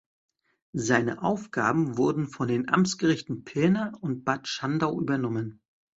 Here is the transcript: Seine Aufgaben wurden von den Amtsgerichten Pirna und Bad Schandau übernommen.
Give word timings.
Seine 0.73 1.21
Aufgaben 1.21 1.95
wurden 1.95 2.25
von 2.27 2.47
den 2.47 2.67
Amtsgerichten 2.69 3.43
Pirna 3.43 3.93
und 4.01 4.23
Bad 4.23 4.47
Schandau 4.47 4.99
übernommen. 4.99 5.61